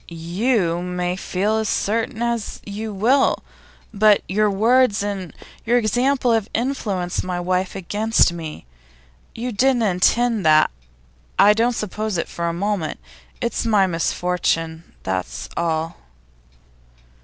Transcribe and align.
'You 0.07 0.81
may 0.81 1.15
feel 1.15 1.57
as 1.57 1.69
certain 1.69 2.23
as 2.23 2.59
you 2.65 2.91
will, 2.91 3.43
but 3.93 4.23
your 4.27 4.49
words 4.49 5.03
and 5.03 5.31
your 5.63 5.77
example 5.77 6.31
have 6.33 6.49
influenced 6.55 7.23
my 7.23 7.39
wife 7.39 7.75
against 7.75 8.33
me. 8.33 8.65
You 9.35 9.51
didn't 9.51 9.83
intend 9.83 10.43
that; 10.43 10.71
I 11.37 11.53
don't 11.53 11.73
suppose 11.75 12.17
it 12.17 12.27
for 12.27 12.47
a 12.47 12.51
moment. 12.51 12.99
It's 13.41 13.63
my 13.63 13.85
misfortune, 13.85 14.93
that's 15.03 15.47
all. 15.55 15.97